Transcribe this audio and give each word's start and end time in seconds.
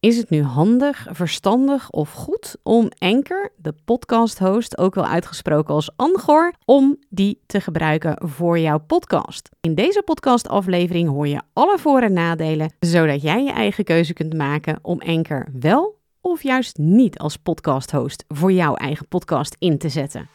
Is 0.00 0.16
het 0.16 0.30
nu 0.30 0.42
handig, 0.42 1.06
verstandig 1.10 1.90
of 1.90 2.12
goed 2.12 2.56
om 2.62 2.88
Anchor, 2.98 3.52
de 3.56 3.74
podcast 3.84 4.38
host, 4.38 4.78
ook 4.78 4.94
wel 4.94 5.06
uitgesproken 5.06 5.74
als 5.74 5.90
Angor, 5.96 6.52
om 6.64 6.96
die 7.08 7.42
te 7.46 7.60
gebruiken 7.60 8.28
voor 8.28 8.58
jouw 8.58 8.78
podcast? 8.78 9.48
In 9.60 9.74
deze 9.74 10.02
podcastaflevering 10.04 11.08
hoor 11.08 11.28
je 11.28 11.42
alle 11.52 11.78
voor- 11.78 12.00
en 12.00 12.12
nadelen, 12.12 12.72
zodat 12.80 13.22
jij 13.22 13.42
je 13.42 13.52
eigen 13.52 13.84
keuze 13.84 14.12
kunt 14.12 14.34
maken 14.34 14.78
om 14.82 15.00
Anchor 15.00 15.48
wel 15.60 15.98
of 16.20 16.42
juist 16.42 16.76
niet 16.76 17.18
als 17.18 17.36
podcast 17.36 17.90
host 17.90 18.24
voor 18.28 18.52
jouw 18.52 18.74
eigen 18.74 19.08
podcast 19.08 19.56
in 19.58 19.78
te 19.78 19.88
zetten. 19.88 20.28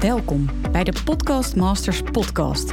Welkom 0.00 0.46
bij 0.72 0.84
de 0.84 1.02
Podcast 1.04 1.56
Masters 1.56 2.02
podcast 2.02 2.72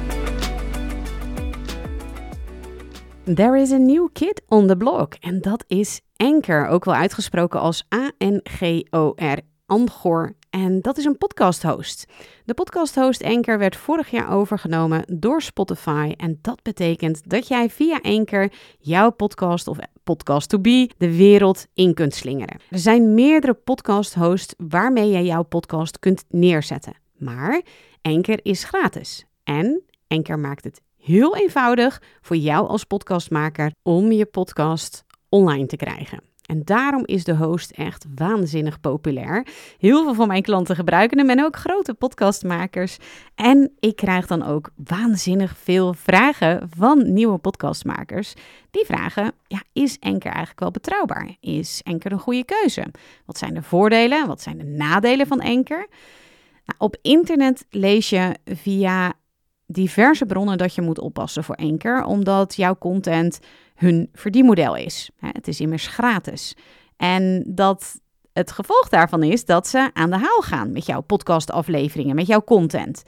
There 3.23 3.57
is 3.57 3.71
a 3.71 3.77
new 3.77 4.09
kid 4.13 4.41
on 4.47 4.67
the 4.67 4.75
block 4.75 5.13
en 5.13 5.41
dat 5.41 5.63
is 5.67 6.01
Anchor, 6.15 6.67
ook 6.67 6.85
wel 6.85 6.93
uitgesproken 6.93 7.59
als 7.59 7.87
A-N-G-O-R, 7.95 9.39
Angor. 9.65 10.35
En 10.49 10.81
dat 10.81 10.97
is 10.97 11.05
een 11.05 11.17
podcast 11.17 11.63
host. 11.63 12.05
De 12.45 12.53
podcast 12.53 12.95
host 12.95 13.23
Anchor 13.23 13.57
werd 13.57 13.75
vorig 13.75 14.11
jaar 14.11 14.31
overgenomen 14.31 15.03
door 15.19 15.41
Spotify. 15.41 16.13
En 16.17 16.39
dat 16.41 16.61
betekent 16.61 17.29
dat 17.29 17.47
jij 17.47 17.69
via 17.69 17.99
Anchor 18.01 18.51
jouw 18.79 19.11
podcast 19.11 19.67
of 19.67 19.77
podcast 20.03 20.49
to 20.49 20.59
be 20.59 20.89
de 20.97 21.15
wereld 21.15 21.67
in 21.73 21.93
kunt 21.93 22.13
slingeren. 22.13 22.59
Er 22.69 22.79
zijn 22.79 23.13
meerdere 23.13 23.53
podcast 23.53 24.13
hosts 24.13 24.53
waarmee 24.57 25.11
jij 25.11 25.25
jouw 25.25 25.43
podcast 25.43 25.99
kunt 25.99 26.23
neerzetten. 26.29 26.93
Maar 27.17 27.61
Anchor 28.01 28.39
is 28.43 28.63
gratis. 28.63 29.25
En 29.43 29.83
Anchor 30.07 30.39
maakt 30.39 30.63
het 30.63 30.81
heel 31.01 31.35
eenvoudig 31.35 32.01
voor 32.21 32.35
jou 32.35 32.67
als 32.67 32.83
podcastmaker 32.83 33.71
om 33.83 34.11
je 34.11 34.25
podcast 34.25 35.03
online 35.29 35.65
te 35.65 35.75
krijgen. 35.75 36.29
En 36.51 36.61
daarom 36.63 37.03
is 37.05 37.23
de 37.23 37.35
host 37.35 37.71
echt 37.71 38.05
waanzinnig 38.15 38.79
populair. 38.79 39.47
Heel 39.77 40.03
veel 40.03 40.13
van 40.13 40.27
mijn 40.27 40.41
klanten 40.41 40.75
gebruiken 40.75 41.17
hem 41.17 41.29
en 41.29 41.43
ook 41.43 41.55
grote 41.55 41.93
podcastmakers. 41.93 42.97
En 43.35 43.71
ik 43.79 43.95
krijg 43.95 44.27
dan 44.27 44.43
ook 44.43 44.69
waanzinnig 44.75 45.57
veel 45.57 45.93
vragen 45.93 46.69
van 46.75 47.13
nieuwe 47.13 47.37
podcastmakers. 47.37 48.33
Die 48.71 48.85
vragen: 48.85 49.31
ja, 49.47 49.63
is 49.73 49.99
Enker 49.99 50.29
eigenlijk 50.29 50.59
wel 50.59 50.71
betrouwbaar? 50.71 51.35
Is 51.39 51.81
Enker 51.83 52.11
een 52.11 52.19
goede 52.19 52.45
keuze? 52.45 52.85
Wat 53.25 53.37
zijn 53.37 53.53
de 53.53 53.63
voordelen? 53.63 54.27
Wat 54.27 54.41
zijn 54.41 54.57
de 54.57 54.65
nadelen 54.65 55.27
van 55.27 55.41
Enker? 55.41 55.87
Nou, 56.65 56.77
op 56.77 56.97
internet 57.01 57.65
lees 57.69 58.09
je 58.09 58.35
via 58.45 59.13
diverse 59.71 60.25
bronnen 60.25 60.57
dat 60.57 60.75
je 60.75 60.81
moet 60.81 60.99
oppassen 60.99 61.43
voor 61.43 61.55
Anchor, 61.55 62.03
omdat 62.03 62.55
jouw 62.55 62.77
content 62.77 63.39
hun 63.75 64.09
verdienmodel 64.13 64.75
is. 64.75 65.09
Het 65.19 65.47
is 65.47 65.59
immers 65.59 65.87
gratis. 65.87 66.55
En 66.97 67.43
dat 67.47 67.99
het 68.33 68.51
gevolg 68.51 68.89
daarvan 68.89 69.23
is 69.23 69.45
dat 69.45 69.67
ze 69.67 69.89
aan 69.93 70.09
de 70.09 70.17
haal 70.17 70.41
gaan 70.41 70.71
met 70.71 70.85
jouw 70.85 71.01
podcastafleveringen, 71.01 72.15
met 72.15 72.27
jouw 72.27 72.43
content. 72.43 73.03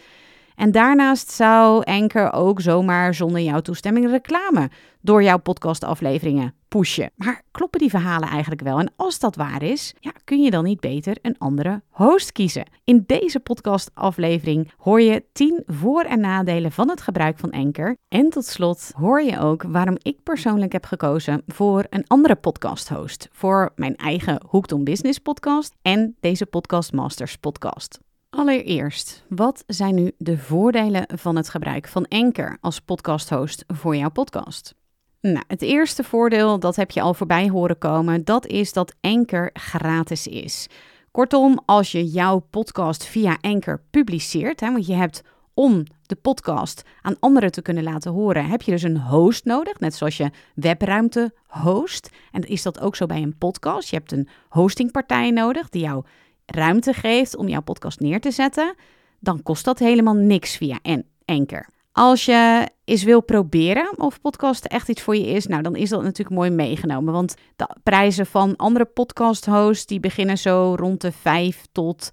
En 0.56 0.72
daarnaast 0.72 1.32
zou 1.32 1.84
Anchor 1.84 2.32
ook 2.34 2.62
zomaar 2.62 3.14
zonder 3.14 3.42
jouw 3.42 3.60
toestemming 3.60 4.10
reclame 4.10 4.70
door 5.02 5.24
jouw 5.24 5.38
podcastafleveringen 5.38 6.54
pushen. 6.68 7.12
Maar 7.16 7.42
kloppen 7.52 7.80
die 7.80 7.90
verhalen 7.90 8.30
eigenlijk 8.30 8.62
wel? 8.62 8.80
En 8.80 8.94
als 8.96 9.20
dat 9.20 9.36
waar 9.36 9.64
is, 9.64 9.94
ja, 10.00 10.13
kun 10.24 10.42
je 10.42 10.52
dan 10.52 10.64
niet 10.64 10.80
beter 10.80 11.18
een 11.22 11.38
andere 11.38 11.82
host 11.90 12.32
kiezen? 12.32 12.68
In 12.84 13.04
deze 13.06 13.40
podcastaflevering 13.40 14.72
hoor 14.78 15.02
je 15.02 15.26
10 15.32 15.64
voor- 15.66 16.04
en 16.04 16.20
nadelen 16.20 16.72
van 16.72 16.90
het 16.90 17.02
gebruik 17.02 17.40
van 17.40 17.52
Anchor. 17.52 17.96
En 18.08 18.30
tot 18.30 18.46
slot 18.46 18.92
hoor 18.96 19.22
je 19.22 19.40
ook 19.40 19.64
waarom 19.64 19.98
ik 20.02 20.24
persoonlijk 20.24 20.72
heb 20.72 20.86
gekozen 20.86 21.44
voor 21.48 21.86
een 21.90 22.08
andere 22.08 22.36
podcast 22.36 22.90
host. 22.90 23.28
Voor 23.32 23.72
mijn 23.76 23.96
eigen 23.96 24.42
Hooked 24.48 24.72
on 24.72 24.84
Business 24.84 25.20
podcast 25.20 25.76
en 25.82 26.16
deze 26.20 26.46
Podcast 26.46 26.94
Masters 26.94 27.38
podcast. 27.38 28.00
Allereerst, 28.30 29.26
wat 29.30 29.64
zijn 29.68 29.96
nu 29.96 30.12
de 30.18 30.38
voordelen 30.38 31.06
van 31.16 31.36
het 31.36 31.50
gebruik 31.50 31.88
van 31.88 32.08
Anchor 32.08 32.58
als 32.62 32.80
podcasthost 32.80 33.64
voor 33.68 33.96
jouw 33.96 34.10
podcast? 34.10 34.83
Nou, 35.28 35.44
het 35.48 35.62
eerste 35.62 36.04
voordeel, 36.04 36.60
dat 36.60 36.76
heb 36.76 36.92
je 36.92 37.02
al 37.02 37.14
voorbij 37.14 37.50
horen 37.50 37.78
komen, 37.78 38.24
dat 38.24 38.48
is 38.48 38.74
dat 38.74 38.96
Anchor 39.02 39.50
gratis 39.54 40.28
is. 40.28 40.68
Kortom, 41.12 41.60
als 41.66 41.92
je 41.92 42.06
jouw 42.06 42.40
podcast 42.40 43.06
via 43.06 43.38
Anchor 43.42 43.82
publiceert, 43.90 44.60
hè, 44.60 44.72
want 44.72 44.86
je 44.86 44.94
hebt 44.94 45.24
om 45.54 45.84
de 46.06 46.16
podcast 46.16 46.84
aan 47.02 47.20
anderen 47.20 47.52
te 47.52 47.62
kunnen 47.62 47.84
laten 47.84 48.12
horen, 48.12 48.46
heb 48.46 48.62
je 48.62 48.72
dus 48.72 48.84
een 48.84 49.02
host 49.02 49.46
nodig, 49.46 49.80
net 49.80 49.96
zoals 49.96 50.18
je 50.18 50.32
webruimte 50.56 51.34
host. 51.48 52.10
En 52.32 52.42
is 52.42 52.62
dat 52.62 52.80
ook 52.80 52.96
zo 52.96 53.06
bij 53.06 53.22
een 53.22 53.38
podcast? 53.38 53.90
Je 53.90 53.96
hebt 53.96 54.12
een 54.12 54.28
hostingpartij 54.50 55.32
nodig 55.32 55.70
die 55.70 55.82
jou 55.82 56.04
ruimte 56.46 56.94
geeft 56.94 57.36
om 57.36 57.48
jouw 57.48 57.62
podcast 57.62 58.00
neer 58.00 58.22
te 58.22 58.32
zetten, 58.32 58.76
dan 59.20 59.44
kost 59.44 59.66
dat 59.66 59.80
helemaal 59.80 60.16
niks 60.16 60.58
via 60.58 60.80
Anchor. 61.26 61.68
Als 61.92 62.26
je 62.26 62.68
eens 62.86 63.04
wil 63.04 63.22
proberen 63.22 63.94
of 63.98 64.22
podcast 64.22 64.66
echt 64.66 64.90
iets 64.90 65.02
voor 65.02 65.16
je 65.16 65.26
is, 65.26 65.48
nou 65.48 65.62
dan 65.62 65.76
is 65.76 65.90
dat 65.90 66.02
natuurlijk 66.02 66.36
mooi 66.36 66.50
meegenomen. 66.50 67.14
Want 67.14 67.36
de 67.56 67.68
prijzen 67.84 68.26
van 68.26 68.56
andere 68.56 68.86
podcast 68.86 69.46
hosts 69.46 69.86
die 69.86 70.00
beginnen 70.00 70.38
zo 70.38 70.76
rond 70.76 71.02
de 71.02 71.12
5 71.12 71.66
tot 71.72 72.10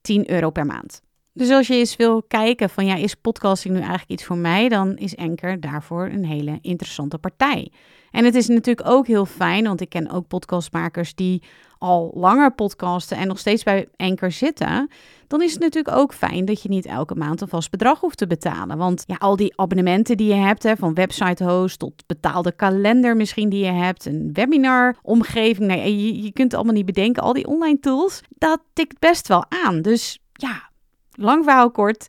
10 0.00 0.30
euro 0.30 0.50
per 0.50 0.66
maand. 0.66 1.02
Dus 1.36 1.50
als 1.50 1.66
je 1.66 1.74
eens 1.74 1.96
wil 1.96 2.22
kijken 2.22 2.70
van 2.70 2.86
ja, 2.86 2.94
is 2.94 3.14
podcasting 3.14 3.74
nu 3.74 3.80
eigenlijk 3.80 4.10
iets 4.10 4.24
voor 4.24 4.36
mij, 4.36 4.68
dan 4.68 4.96
is 4.96 5.16
Anchor 5.16 5.60
daarvoor 5.60 6.06
een 6.06 6.24
hele 6.24 6.58
interessante 6.60 7.18
partij. 7.18 7.72
En 8.10 8.24
het 8.24 8.34
is 8.34 8.48
natuurlijk 8.48 8.88
ook 8.88 9.06
heel 9.06 9.26
fijn, 9.26 9.64
want 9.64 9.80
ik 9.80 9.88
ken 9.88 10.10
ook 10.10 10.28
podcastmakers 10.28 11.14
die 11.14 11.42
al 11.78 12.10
langer 12.14 12.54
podcasten 12.54 13.16
en 13.16 13.26
nog 13.26 13.38
steeds 13.38 13.62
bij 13.62 13.88
Anchor 13.96 14.30
zitten. 14.30 14.90
Dan 15.26 15.42
is 15.42 15.52
het 15.52 15.60
natuurlijk 15.60 15.96
ook 15.96 16.14
fijn 16.14 16.44
dat 16.44 16.62
je 16.62 16.68
niet 16.68 16.86
elke 16.86 17.14
maand 17.14 17.40
een 17.40 17.48
vast 17.48 17.70
bedrag 17.70 18.00
hoeft 18.00 18.18
te 18.18 18.26
betalen. 18.26 18.78
Want 18.78 19.04
ja, 19.06 19.16
al 19.18 19.36
die 19.36 19.58
abonnementen 19.58 20.16
die 20.16 20.28
je 20.28 20.40
hebt, 20.40 20.62
hè, 20.62 20.76
van 20.76 20.94
website 20.94 21.44
host 21.44 21.78
tot 21.78 22.04
betaalde 22.06 22.52
kalender 22.52 23.16
misschien 23.16 23.48
die 23.48 23.64
je 23.64 23.72
hebt, 23.72 24.04
een 24.04 24.30
webinar 24.32 24.96
omgeving. 25.02 25.66
Nee, 25.66 26.06
je, 26.06 26.22
je 26.22 26.32
kunt 26.32 26.50
het 26.50 26.54
allemaal 26.54 26.74
niet 26.74 26.86
bedenken. 26.86 27.22
Al 27.22 27.32
die 27.32 27.46
online 27.46 27.80
tools, 27.80 28.20
dat 28.28 28.60
tikt 28.72 28.98
best 28.98 29.28
wel 29.28 29.44
aan. 29.48 29.82
Dus 29.82 30.18
ja, 30.32 30.72
lang 31.14 31.44
verhaal 31.44 31.70
kort. 31.70 32.06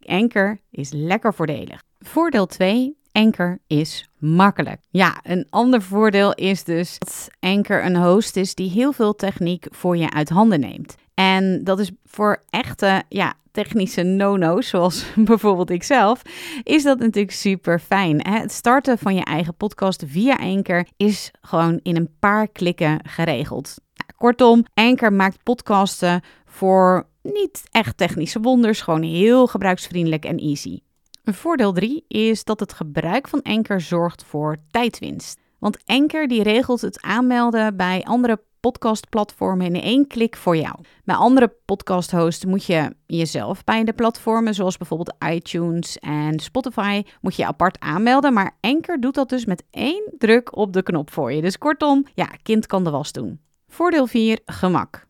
Anchor 0.00 0.58
is 0.70 0.92
lekker 0.92 1.34
voordelig. 1.34 1.82
Voordeel 1.98 2.46
2. 2.46 2.96
Anchor 3.12 3.58
is 3.66 4.08
makkelijk. 4.18 4.80
Ja, 4.90 5.20
een 5.22 5.46
ander 5.50 5.82
voordeel 5.82 6.34
is 6.34 6.64
dus 6.64 6.98
dat 6.98 7.28
Anchor 7.40 7.84
een 7.84 7.96
host 7.96 8.36
is 8.36 8.54
die 8.54 8.70
heel 8.70 8.92
veel 8.92 9.14
techniek 9.14 9.66
voor 9.70 9.96
je 9.96 10.10
uit 10.10 10.28
handen 10.28 10.60
neemt. 10.60 10.96
En 11.14 11.64
dat 11.64 11.78
is 11.78 11.90
voor 12.04 12.42
echte 12.50 13.02
ja, 13.08 13.34
technische 13.50 14.02
no-no's, 14.02 14.68
zoals 14.68 15.06
bijvoorbeeld 15.30 15.70
ikzelf, 15.70 16.22
is 16.62 16.82
dat 16.82 16.98
natuurlijk 16.98 17.34
super 17.34 17.78
fijn. 17.78 18.28
Het 18.28 18.52
starten 18.52 18.98
van 18.98 19.14
je 19.14 19.24
eigen 19.24 19.54
podcast 19.54 20.04
via 20.06 20.36
Anchor 20.36 20.86
is 20.96 21.30
gewoon 21.40 21.80
in 21.82 21.96
een 21.96 22.16
paar 22.18 22.48
klikken 22.48 23.00
geregeld. 23.08 23.74
Nou, 23.94 24.10
kortom, 24.16 24.64
Anchor 24.74 25.12
maakt 25.12 25.42
podcasten 25.42 26.20
voor 26.44 27.06
niet 27.32 27.62
echt 27.70 27.96
technische 27.96 28.40
wonders, 28.40 28.80
gewoon 28.80 29.02
heel 29.02 29.46
gebruiksvriendelijk 29.46 30.24
en 30.24 30.38
easy. 30.38 30.80
Voordeel 31.24 31.72
3 31.72 32.04
is 32.08 32.44
dat 32.44 32.60
het 32.60 32.72
gebruik 32.72 33.28
van 33.28 33.42
Anchor 33.42 33.80
zorgt 33.80 34.24
voor 34.24 34.56
tijdwinst. 34.70 35.40
Want 35.58 35.78
Anchor 35.84 36.26
die 36.26 36.42
regelt 36.42 36.80
het 36.80 37.02
aanmelden 37.02 37.76
bij 37.76 38.04
andere 38.04 38.40
podcastplatformen 38.60 39.66
in 39.66 39.82
één 39.82 40.06
klik 40.06 40.36
voor 40.36 40.56
jou. 40.56 40.74
Bij 41.04 41.14
andere 41.14 41.54
podcasthosts 41.64 42.44
moet 42.44 42.64
je 42.64 42.94
jezelf 43.06 43.64
bij 43.64 43.84
de 43.84 43.92
platformen, 43.92 44.54
zoals 44.54 44.76
bijvoorbeeld 44.76 45.14
iTunes 45.30 45.98
en 45.98 46.40
Spotify, 46.40 47.02
moet 47.20 47.36
je 47.36 47.46
apart 47.46 47.80
aanmelden. 47.80 48.32
Maar 48.32 48.56
Anchor 48.60 49.00
doet 49.00 49.14
dat 49.14 49.28
dus 49.28 49.44
met 49.44 49.64
één 49.70 50.12
druk 50.18 50.56
op 50.56 50.72
de 50.72 50.82
knop 50.82 51.10
voor 51.10 51.32
je. 51.32 51.42
Dus 51.42 51.58
kortom, 51.58 52.06
ja, 52.14 52.28
kind 52.42 52.66
kan 52.66 52.84
de 52.84 52.90
was 52.90 53.12
doen. 53.12 53.40
Voordeel 53.68 54.06
4, 54.06 54.38
gemak. 54.44 55.05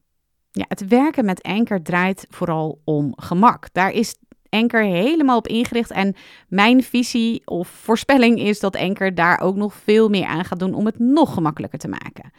Ja, 0.56 0.64
het 0.68 0.88
werken 0.88 1.24
met 1.24 1.42
Anchor 1.42 1.82
draait 1.82 2.26
vooral 2.30 2.80
om 2.84 3.12
gemak. 3.16 3.68
Daar 3.72 3.90
is 3.90 4.14
Anchor 4.48 4.82
helemaal 4.82 5.36
op 5.36 5.48
ingericht. 5.48 5.90
En 5.90 6.14
mijn 6.48 6.82
visie 6.82 7.42
of 7.44 7.68
voorspelling 7.68 8.38
is 8.38 8.60
dat 8.60 8.76
Anchor 8.76 9.14
daar 9.14 9.40
ook 9.40 9.56
nog 9.56 9.74
veel 9.74 10.08
meer 10.08 10.24
aan 10.24 10.44
gaat 10.44 10.58
doen 10.58 10.74
om 10.74 10.86
het 10.86 10.98
nog 10.98 11.34
gemakkelijker 11.34 11.78
te 11.78 11.88
maken. 11.88 12.30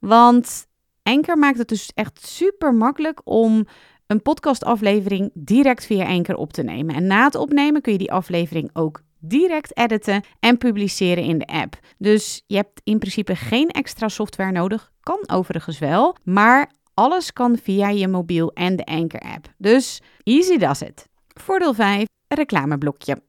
Want 0.00 0.66
Anchor 1.02 1.38
maakt 1.38 1.58
het 1.58 1.68
dus 1.68 1.90
echt 1.94 2.26
super 2.26 2.74
makkelijk 2.74 3.20
om 3.24 3.66
een 4.06 4.22
podcastaflevering 4.22 5.30
direct 5.34 5.86
via 5.86 6.06
Anchor 6.06 6.36
op 6.36 6.52
te 6.52 6.62
nemen. 6.62 6.94
En 6.94 7.06
na 7.06 7.24
het 7.24 7.34
opnemen 7.34 7.80
kun 7.80 7.92
je 7.92 7.98
die 7.98 8.12
aflevering 8.12 8.70
ook 8.72 9.02
direct 9.18 9.76
editen 9.76 10.24
en 10.40 10.58
publiceren 10.58 11.24
in 11.24 11.38
de 11.38 11.46
app. 11.46 11.78
Dus 11.98 12.42
je 12.46 12.56
hebt 12.56 12.80
in 12.84 12.98
principe 12.98 13.36
geen 13.36 13.68
extra 13.68 14.08
software 14.08 14.52
nodig. 14.52 14.92
Kan 15.00 15.24
overigens 15.26 15.78
wel, 15.78 16.16
maar 16.22 16.70
alles 16.94 17.32
kan 17.32 17.58
via 17.62 17.88
je 17.88 18.08
mobiel 18.08 18.52
en 18.52 18.76
de 18.76 18.84
Anchor-app. 18.84 19.52
Dus 19.58 20.00
easy 20.22 20.56
does 20.56 20.82
it. 20.82 21.08
Voordeel 21.28 21.74
5, 21.74 22.04
reclameblokje. 22.28 23.22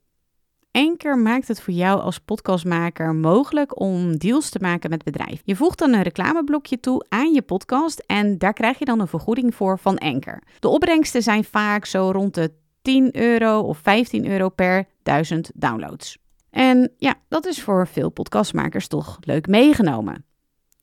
Anchor 0.72 1.18
maakt 1.18 1.48
het 1.48 1.62
voor 1.62 1.74
jou 1.74 2.00
als 2.00 2.20
podcastmaker 2.20 3.16
mogelijk 3.16 3.80
om 3.80 4.18
deals 4.18 4.50
te 4.50 4.60
maken 4.62 4.90
met 4.90 5.04
bedrijven. 5.04 5.42
Je 5.44 5.56
voegt 5.56 5.80
dan 5.80 5.94
een 5.94 6.02
reclameblokje 6.02 6.80
toe 6.80 7.06
aan 7.10 7.34
je 7.34 7.42
podcast 7.42 8.00
en 8.00 8.38
daar 8.38 8.54
krijg 8.54 8.80
je 8.80 8.86
dan 8.86 9.00
een 9.00 9.08
vergoeding 9.08 9.56
voor 9.56 9.80
van 9.80 9.98
Anchor. 9.98 10.42
De 10.60 10.68
opbrengsten 10.68 11.22
zijn 11.22 11.44
vaak 11.44 11.86
zo 11.86 12.12
rond 12.12 12.34
de 12.34 12.54
10 12.82 13.18
euro 13.18 13.60
of 13.60 13.78
15 13.78 14.28
euro 14.28 14.50
per 14.50 14.86
1000 15.04 15.52
downloads. 15.56 16.18
En 16.50 16.92
ja, 16.98 17.16
dat 17.28 17.46
is 17.46 17.62
voor 17.62 17.88
veel 17.88 18.10
podcastmakers 18.10 18.88
toch 18.88 19.18
leuk 19.22 19.48
meegenomen. 19.48 20.26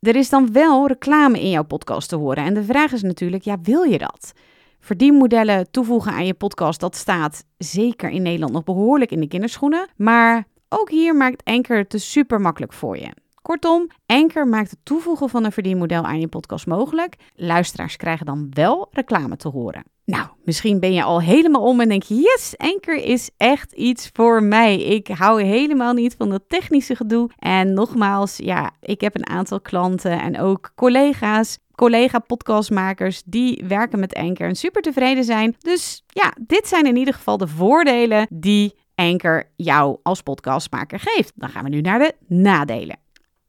Er 0.01 0.17
is 0.17 0.29
dan 0.29 0.53
wel 0.53 0.87
reclame 0.87 1.41
in 1.41 1.51
jouw 1.51 1.65
podcast 1.65 2.09
te 2.09 2.17
horen. 2.17 2.45
En 2.45 2.55
de 2.55 2.65
vraag 2.65 2.93
is 2.93 3.03
natuurlijk, 3.03 3.43
ja, 3.43 3.61
wil 3.63 3.83
je 3.83 3.99
dat? 3.99 4.33
Verdienmodellen 4.81 5.71
toevoegen 5.71 6.13
aan 6.13 6.27
je 6.27 6.35
podcast, 6.35 6.81
dat 6.81 6.97
staat 6.97 7.45
zeker 7.59 8.11
in 8.11 8.23
Nederland 8.23 8.53
nog 8.53 8.65
behoorlijk 8.65 9.11
in 9.11 9.21
de 9.21 9.29
kinderschoenen. 9.29 9.89
Maar 9.97 10.47
ook 10.69 10.91
hier 10.91 11.17
maakt 11.17 11.45
Anchor 11.45 11.77
het 11.77 11.91
dus 11.91 12.11
super 12.11 12.41
makkelijk 12.41 12.73
voor 12.73 12.99
je. 12.99 13.13
Kortom, 13.43 13.91
Anchor 14.07 14.49
maakt 14.49 14.71
het 14.71 14.79
toevoegen 14.83 15.29
van 15.29 15.45
een 15.45 15.53
verdienmodel 15.53 16.03
aan 16.03 16.21
je 16.21 16.29
podcast 16.29 16.67
mogelijk. 16.67 17.17
Luisteraars 17.35 17.97
krijgen 17.97 18.27
dan 18.27 18.47
wel 18.51 18.89
reclame 18.91 19.37
te 19.37 19.49
horen. 19.49 19.85
Nou, 20.11 20.27
misschien 20.45 20.81
ben 20.81 20.93
je 20.93 21.03
al 21.03 21.21
helemaal 21.21 21.63
om 21.63 21.81
en 21.81 21.89
denk 21.89 22.03
je: 22.03 22.15
yes, 22.15 22.55
Anchor 22.57 22.95
is 22.95 23.31
echt 23.37 23.73
iets 23.73 24.11
voor 24.13 24.43
mij. 24.43 24.83
Ik 24.83 25.09
hou 25.09 25.43
helemaal 25.43 25.93
niet 25.93 26.15
van 26.19 26.31
dat 26.31 26.43
technische 26.49 26.97
gedoe. 26.97 27.31
En 27.39 27.75
nogmaals, 27.75 28.37
ja, 28.37 28.71
ik 28.81 29.01
heb 29.01 29.15
een 29.15 29.29
aantal 29.29 29.61
klanten 29.61 30.21
en 30.21 30.41
ook 30.41 30.73
collega's 30.75 31.59
collega-podcastmakers 31.75 33.23
die 33.25 33.65
werken 33.69 34.01
met 34.01 34.15
Anchor 34.15 34.47
en 34.47 34.57
super 34.57 34.83
tevreden 34.83 35.25
zijn. 35.25 35.57
Dus 35.59 36.05
ja, 36.07 36.35
dit 36.47 36.69
zijn 36.69 36.87
in 36.87 36.97
ieder 36.97 37.15
geval 37.15 37.37
de 37.37 37.49
voordelen 37.49 38.27
die 38.31 38.75
Anchor 38.95 39.45
jou 39.57 39.99
als 40.03 40.23
podcastmaker 40.23 41.01
geeft. 41.01 41.33
Dan 41.35 41.49
gaan 41.49 41.65
we 41.65 41.71
nu 41.71 41.81
naar 41.81 41.99
de 41.99 42.15
nadelen. 42.27 42.99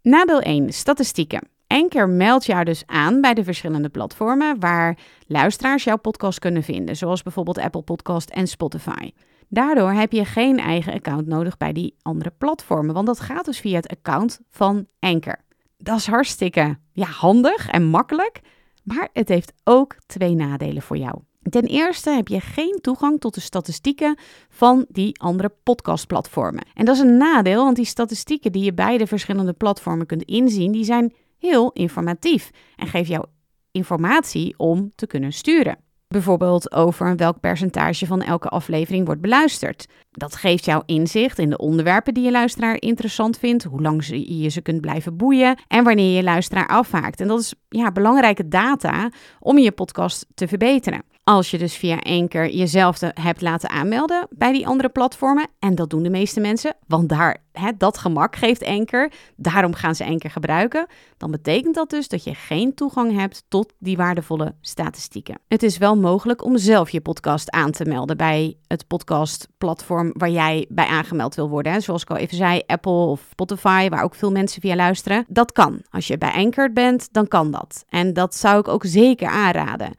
Nadeel 0.02 0.42
1: 0.42 0.74
statistieken. 0.74 1.48
Anchor 1.72 2.10
meldt 2.10 2.46
jou 2.46 2.64
dus 2.64 2.84
aan 2.86 3.22
bij 3.22 3.34
de 3.34 3.44
verschillende 3.44 3.90
platformen 3.90 4.60
waar 4.60 4.98
luisteraars 5.28 5.84
jouw 5.84 5.98
podcast 5.98 6.40
kunnen 6.40 6.64
vinden, 6.64 6.96
zoals 6.96 7.24
bijvoorbeeld 7.24 7.58
Apple 7.58 7.82
Podcast 7.82 8.30
en 8.30 8.48
Spotify. 8.48 9.12
Daardoor 9.50 9.92
heb 9.92 10.12
je 10.12 10.26
geen 10.26 10.60
eigen 10.60 10.94
account 10.94 11.28
nodig 11.28 11.58
bij 11.58 11.74
die 11.74 11.96
andere 12.02 12.32
platformen, 12.38 12.94
want 12.94 13.08
dat 13.08 13.20
gaat 13.20 13.46
dus 13.46 13.60
via 13.60 13.76
het 13.76 13.88
account 13.88 14.40
van 14.50 14.88
Anchor. 15.00 15.40
Dat 15.78 15.98
is 15.98 16.08
hartstikke 16.08 16.78
ja, 16.92 17.06
handig 17.06 17.68
en 17.68 17.86
makkelijk, 17.86 18.42
maar 18.84 19.10
het 19.14 19.30
heeft 19.30 19.54
ook 19.64 19.96
twee 20.06 20.36
nadelen 20.36 20.82
voor 20.82 20.98
jou. 20.98 21.20
Ten 21.50 21.66
eerste 21.66 22.10
heb 22.10 22.28
je 22.28 22.40
geen 22.40 22.80
toegang 22.82 23.20
tot 23.20 23.34
de 23.34 23.42
statistieken 23.42 24.18
van 24.50 24.86
die 24.90 25.22
andere 25.22 25.52
podcastplatformen. 25.64 26.66
En 26.74 26.86
dat 26.86 26.96
is 26.96 27.02
een 27.02 27.18
nadeel, 27.18 27.64
want 27.64 27.76
die 27.76 27.86
statistieken 27.86 28.52
die 28.52 28.64
je 28.64 28.74
bij 28.74 28.98
de 28.98 29.08
verschillende 29.08 29.54
platformen 29.54 30.06
kunt 30.06 30.24
inzien, 30.24 30.72
die 30.72 30.84
zijn 30.84 31.14
heel 31.42 31.72
informatief 31.72 32.52
en 32.76 32.88
geven 32.88 33.12
jou 33.12 33.26
informatie 33.72 34.54
om 34.58 34.92
te 34.96 35.08
kunnen 35.08 35.34
sturen. 35.34 35.78
Bijvoorbeeld 36.08 36.72
over 36.72 37.16
welk 37.16 37.40
percentage 37.40 38.06
van 38.06 38.22
elke 38.22 38.48
aflevering 38.48 39.06
wordt 39.06 39.22
beluisterd. 39.22 39.88
Dat 40.12 40.36
geeft 40.36 40.66
jou 40.66 40.84
inzicht 40.86 41.40
in 41.40 41.50
de 41.50 41.58
onderwerpen 41.58 42.14
die 42.14 42.24
je 42.24 42.32
luisteraar 42.32 42.82
interessant 42.82 43.38
vindt, 43.38 43.64
hoe 43.64 43.82
lang 43.82 44.06
je 44.06 44.50
ze 44.50 44.62
kunt 44.62 44.82
blijven 44.82 45.18
boeien 45.18 45.60
en 45.68 45.84
wanneer 45.84 46.16
je 46.16 46.24
luisteraar 46.24 46.68
afhaakt. 46.68 47.22
En 47.22 47.28
dat 47.28 47.40
is 47.40 47.54
ja, 47.70 47.92
belangrijke 47.92 48.48
data 48.48 49.12
om 49.40 49.58
je 49.58 49.72
podcast 49.72 50.26
te 50.34 50.48
verbeteren. 50.48 51.04
Als 51.31 51.51
je 51.51 51.57
dus 51.57 51.75
via 51.75 51.98
Anchor 51.98 52.50
jezelf 52.50 53.00
hebt 53.00 53.42
laten 53.42 53.69
aanmelden 53.69 54.28
bij 54.30 54.51
die 54.51 54.68
andere 54.68 54.89
platformen, 54.89 55.48
en 55.60 55.75
dat 55.75 55.89
doen 55.89 56.04
de 56.04 56.10
meeste 56.10 56.39
mensen, 56.39 56.75
want 56.88 57.10
daar, 57.10 57.38
hè, 57.51 57.72
dat 57.78 57.98
gemak 57.98 58.36
geeft 58.36 58.66
Anchor, 58.66 59.12
daarom 59.36 59.74
gaan 59.74 59.95
ze 59.95 60.06
Anchor 60.06 60.30
gebruiken, 60.30 60.88
dan 61.18 61.31
betekent 61.31 61.75
dat 61.75 61.89
dus 61.89 62.07
dat 62.07 62.24
je 62.24 62.33
geen 62.33 62.74
toegang 62.74 63.19
hebt 63.19 63.44
tot 63.48 63.74
die 63.80 63.98
waardevolle 63.98 64.56
statistieken. 64.62 65.39
Het 65.48 65.63
is 65.63 65.78
wel 65.78 65.98
mogelijk 65.98 66.44
om 66.44 66.57
zelf 66.57 66.89
je 66.89 67.01
podcast 67.01 67.51
aan 67.51 67.72
te 67.72 67.86
melden 67.86 68.18
bij 68.18 68.57
het 68.68 68.88
podcastplatform 68.88 70.12
waar 70.13 70.30
jij 70.30 70.66
bij 70.69 70.86
aangemeld 70.86 71.36
wil 71.36 71.50
worden. 71.50 71.72
Hè. 71.72 71.80
Zoals 71.80 72.01
ik 72.01 72.10
al 72.10 72.18
even 72.18 72.38
zei, 72.38 72.62
Apple 72.66 72.92
of 72.92 73.27
Spotify, 73.30 73.89
waar 73.89 74.04
ook 74.04 74.16
veel 74.16 74.31
mensen 74.31 74.62
via 74.62 74.75
luisteren. 74.75 75.25
Dat 75.27 75.51
kan. 75.51 75.81
Als 75.89 76.07
je 76.07 76.18
bij 76.18 76.31
Anchor 76.31 76.74
bent, 76.74 77.07
dan 77.12 77.27
kan 77.27 77.51
dat. 77.51 77.84
En 77.89 78.13
dat 78.13 78.36
zou 78.36 78.60
ik 78.60 78.68
ook 78.68 78.86
zeker 78.86 79.27
aanraden. 79.27 79.94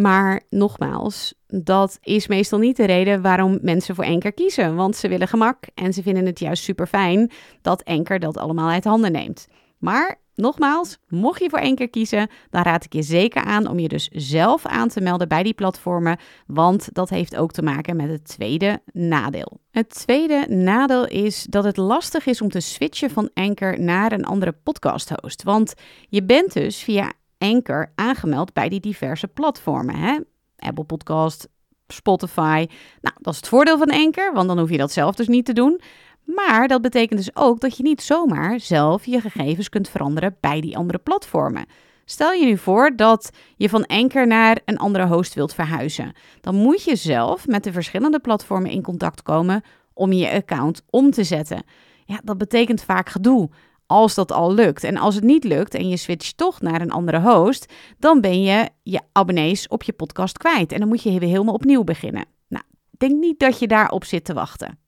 Maar 0.00 0.42
nogmaals, 0.50 1.34
dat 1.46 1.98
is 2.02 2.26
meestal 2.26 2.58
niet 2.58 2.76
de 2.76 2.84
reden 2.84 3.22
waarom 3.22 3.58
mensen 3.62 3.94
voor 3.94 4.04
Anker 4.04 4.32
kiezen. 4.32 4.76
Want 4.76 4.96
ze 4.96 5.08
willen 5.08 5.28
gemak 5.28 5.58
en 5.74 5.92
ze 5.92 6.02
vinden 6.02 6.26
het 6.26 6.38
juist 6.38 6.62
super 6.62 6.86
fijn 6.86 7.30
dat 7.62 7.84
Anker 7.84 8.18
dat 8.18 8.36
allemaal 8.36 8.70
uit 8.70 8.84
handen 8.84 9.12
neemt. 9.12 9.46
Maar 9.78 10.20
nogmaals, 10.34 10.98
mocht 11.08 11.40
je 11.40 11.50
voor 11.50 11.60
Anker 11.60 11.88
kiezen, 11.88 12.28
dan 12.50 12.62
raad 12.62 12.84
ik 12.84 12.92
je 12.92 13.02
zeker 13.02 13.42
aan 13.42 13.68
om 13.68 13.78
je 13.78 13.88
dus 13.88 14.08
zelf 14.12 14.66
aan 14.66 14.88
te 14.88 15.00
melden 15.00 15.28
bij 15.28 15.42
die 15.42 15.54
platformen. 15.54 16.18
Want 16.46 16.88
dat 16.92 17.08
heeft 17.08 17.36
ook 17.36 17.52
te 17.52 17.62
maken 17.62 17.96
met 17.96 18.08
het 18.08 18.24
tweede 18.24 18.82
nadeel. 18.92 19.60
Het 19.70 19.88
tweede 19.88 20.46
nadeel 20.48 21.06
is 21.06 21.46
dat 21.50 21.64
het 21.64 21.76
lastig 21.76 22.26
is 22.26 22.40
om 22.40 22.48
te 22.48 22.60
switchen 22.60 23.10
van 23.10 23.30
Anker 23.34 23.80
naar 23.80 24.12
een 24.12 24.24
andere 24.24 24.52
podcast 24.52 25.10
host. 25.20 25.42
Want 25.42 25.74
je 26.08 26.24
bent 26.24 26.52
dus 26.52 26.82
via 26.82 27.12
Anchor 27.38 27.92
aangemeld 27.94 28.52
bij 28.52 28.68
die 28.68 28.80
diverse 28.80 29.28
platformen. 29.28 29.94
Hè? 29.94 30.18
Apple 30.56 30.84
Podcast, 30.84 31.48
Spotify. 31.86 32.66
Nou, 33.00 33.16
dat 33.20 33.32
is 33.32 33.38
het 33.38 33.48
voordeel 33.48 33.78
van 33.78 33.90
Anchor, 33.90 34.32
want 34.32 34.48
dan 34.48 34.58
hoef 34.58 34.70
je 34.70 34.76
dat 34.76 34.92
zelf 34.92 35.14
dus 35.14 35.28
niet 35.28 35.44
te 35.44 35.52
doen. 35.52 35.80
Maar 36.24 36.68
dat 36.68 36.82
betekent 36.82 37.18
dus 37.18 37.36
ook 37.36 37.60
dat 37.60 37.76
je 37.76 37.82
niet 37.82 38.02
zomaar 38.02 38.60
zelf 38.60 39.06
je 39.06 39.20
gegevens 39.20 39.68
kunt 39.68 39.88
veranderen 39.88 40.36
bij 40.40 40.60
die 40.60 40.76
andere 40.76 40.98
platformen. 40.98 41.66
Stel 42.04 42.32
je 42.32 42.44
nu 42.44 42.56
voor 42.56 42.96
dat 42.96 43.30
je 43.56 43.68
van 43.68 43.86
Anchor 43.86 44.26
naar 44.26 44.58
een 44.64 44.78
andere 44.78 45.06
host 45.06 45.34
wilt 45.34 45.54
verhuizen. 45.54 46.12
Dan 46.40 46.54
moet 46.54 46.82
je 46.82 46.96
zelf 46.96 47.46
met 47.46 47.64
de 47.64 47.72
verschillende 47.72 48.18
platformen 48.18 48.70
in 48.70 48.82
contact 48.82 49.22
komen 49.22 49.62
om 49.92 50.12
je 50.12 50.30
account 50.30 50.82
om 50.90 51.10
te 51.10 51.24
zetten. 51.24 51.62
Ja, 52.04 52.20
dat 52.24 52.38
betekent 52.38 52.82
vaak 52.82 53.08
gedoe 53.08 53.50
als 53.88 54.14
dat 54.14 54.32
al 54.32 54.54
lukt. 54.54 54.84
En 54.84 54.96
als 54.96 55.14
het 55.14 55.24
niet 55.24 55.44
lukt 55.44 55.74
en 55.74 55.88
je 55.88 55.96
switcht 55.96 56.36
toch 56.36 56.60
naar 56.60 56.80
een 56.80 56.90
andere 56.90 57.20
host, 57.20 57.72
dan 57.98 58.20
ben 58.20 58.42
je 58.42 58.68
je 58.82 59.00
abonnees 59.12 59.68
op 59.68 59.82
je 59.82 59.92
podcast 59.92 60.38
kwijt. 60.38 60.72
En 60.72 60.78
dan 60.78 60.88
moet 60.88 61.02
je 61.02 61.18
weer 61.18 61.28
helemaal 61.28 61.54
opnieuw 61.54 61.84
beginnen. 61.84 62.24
Nou, 62.48 62.64
denk 62.90 63.18
niet 63.18 63.38
dat 63.38 63.58
je 63.58 63.66
daarop 63.66 64.04
zit 64.04 64.24
te 64.24 64.34
wachten. 64.34 64.78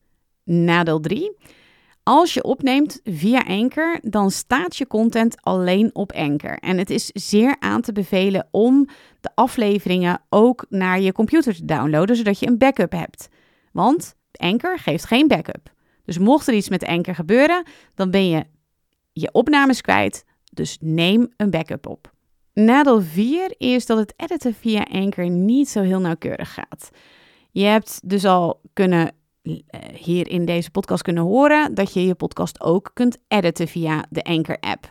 Nadeel 0.44 1.00
3. 1.00 1.36
Als 2.02 2.34
je 2.34 2.44
opneemt 2.44 3.00
via 3.04 3.44
Anchor, 3.46 3.98
dan 4.02 4.30
staat 4.30 4.76
je 4.76 4.86
content 4.86 5.42
alleen 5.42 5.90
op 5.92 6.12
Anchor. 6.12 6.58
En 6.58 6.78
het 6.78 6.90
is 6.90 7.06
zeer 7.06 7.56
aan 7.58 7.80
te 7.80 7.92
bevelen 7.92 8.48
om 8.50 8.88
de 9.20 9.30
afleveringen 9.34 10.20
ook 10.28 10.66
naar 10.68 11.00
je 11.00 11.12
computer 11.12 11.54
te 11.54 11.64
downloaden, 11.64 12.16
zodat 12.16 12.38
je 12.38 12.46
een 12.46 12.58
backup 12.58 12.92
hebt. 12.92 13.28
Want 13.72 14.14
Anchor 14.32 14.78
geeft 14.78 15.04
geen 15.04 15.28
backup. 15.28 15.72
Dus 16.04 16.18
mocht 16.18 16.48
er 16.48 16.54
iets 16.54 16.68
met 16.68 16.84
Anchor 16.84 17.14
gebeuren, 17.14 17.64
dan 17.94 18.10
ben 18.10 18.28
je 18.28 18.44
je 19.12 19.32
opnames 19.32 19.80
kwijt, 19.80 20.24
dus 20.52 20.76
neem 20.80 21.32
een 21.36 21.50
backup 21.50 21.86
op. 21.86 22.12
Nadeel 22.52 23.02
4 23.02 23.54
is 23.58 23.86
dat 23.86 23.98
het 23.98 24.14
editen 24.16 24.54
via 24.54 24.86
Anchor 24.92 25.30
niet 25.30 25.68
zo 25.68 25.82
heel 25.82 26.00
nauwkeurig 26.00 26.54
gaat. 26.54 26.90
Je 27.50 27.64
hebt 27.64 28.00
dus 28.04 28.24
al 28.24 28.60
kunnen 28.72 29.12
eh, 29.42 29.52
hier 29.94 30.28
in 30.28 30.44
deze 30.44 30.70
podcast 30.70 31.02
kunnen 31.02 31.22
horen 31.22 31.74
dat 31.74 31.92
je 31.92 32.06
je 32.06 32.14
podcast 32.14 32.60
ook 32.60 32.90
kunt 32.94 33.18
editen 33.28 33.68
via 33.68 34.04
de 34.10 34.22
Anchor 34.22 34.58
app. 34.60 34.90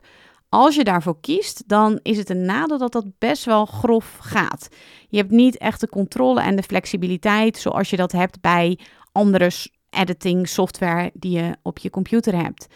Als 0.49 0.75
je 0.75 0.83
daarvoor 0.83 1.19
kiest, 1.21 1.63
dan 1.67 1.99
is 2.03 2.17
het 2.17 2.29
een 2.29 2.45
nadeel 2.45 2.77
dat 2.77 2.91
dat 2.91 3.05
best 3.17 3.45
wel 3.45 3.65
grof 3.65 4.17
gaat. 4.21 4.67
Je 5.07 5.17
hebt 5.17 5.31
niet 5.31 5.57
echt 5.57 5.79
de 5.79 5.89
controle 5.89 6.41
en 6.41 6.55
de 6.55 6.63
flexibiliteit 6.63 7.57
zoals 7.57 7.89
je 7.89 7.97
dat 7.97 8.11
hebt 8.11 8.41
bij 8.41 8.79
andere 9.11 9.51
editing 9.89 10.47
software 10.47 11.11
die 11.13 11.31
je 11.31 11.57
op 11.63 11.77
je 11.77 11.89
computer 11.89 12.35
hebt. 12.35 12.67